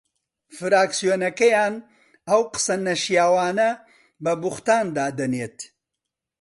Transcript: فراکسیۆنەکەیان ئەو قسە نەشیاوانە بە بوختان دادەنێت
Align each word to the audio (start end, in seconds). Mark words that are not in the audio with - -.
فراکسیۆنەکەیان 0.55 1.75
ئەو 2.29 2.41
قسە 2.53 2.75
نەشیاوانە 2.87 3.69
بە 4.23 4.33
بوختان 4.41 4.85
دادەنێت 4.97 5.57